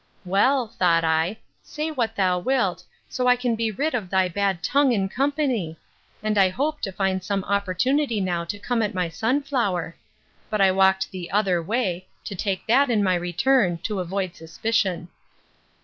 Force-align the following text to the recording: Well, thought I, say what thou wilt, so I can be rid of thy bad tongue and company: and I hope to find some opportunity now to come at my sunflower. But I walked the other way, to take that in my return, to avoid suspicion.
Well, 0.25 0.65
thought 0.67 1.03
I, 1.03 1.37
say 1.61 1.91
what 1.91 2.15
thou 2.15 2.39
wilt, 2.39 2.83
so 3.07 3.27
I 3.27 3.35
can 3.35 3.55
be 3.55 3.69
rid 3.69 3.93
of 3.93 4.09
thy 4.09 4.29
bad 4.29 4.63
tongue 4.63 4.93
and 4.95 5.11
company: 5.11 5.77
and 6.23 6.39
I 6.39 6.49
hope 6.49 6.81
to 6.81 6.91
find 6.91 7.23
some 7.23 7.43
opportunity 7.43 8.19
now 8.19 8.43
to 8.45 8.57
come 8.57 8.81
at 8.81 8.95
my 8.95 9.09
sunflower. 9.09 9.95
But 10.49 10.59
I 10.59 10.71
walked 10.71 11.11
the 11.11 11.29
other 11.29 11.61
way, 11.61 12.07
to 12.25 12.33
take 12.33 12.65
that 12.65 12.89
in 12.89 13.03
my 13.03 13.13
return, 13.13 13.77
to 13.83 13.99
avoid 13.99 14.35
suspicion. 14.35 15.07